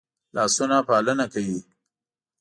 [0.35, 1.57] لاسونه پالنه کوي